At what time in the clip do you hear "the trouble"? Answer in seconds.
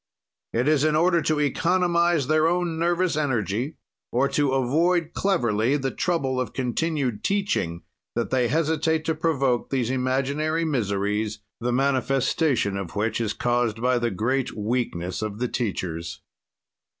5.77-6.41